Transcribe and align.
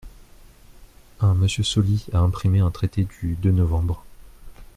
un 1.19 1.35
Monsieur 1.35 1.61
Sauli 1.63 2.07
a 2.11 2.17
imprimé 2.17 2.57
un 2.59 2.71
traité 2.71 3.03
du 3.03 3.35
deux 3.39 3.51
nov. 3.51 3.97